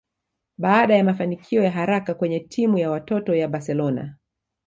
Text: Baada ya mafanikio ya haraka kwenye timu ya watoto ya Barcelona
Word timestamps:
Baada 0.57 0.95
ya 0.95 1.03
mafanikio 1.03 1.63
ya 1.63 1.71
haraka 1.71 2.13
kwenye 2.13 2.39
timu 2.39 2.77
ya 2.77 2.91
watoto 2.91 3.35
ya 3.35 3.47
Barcelona 3.47 4.15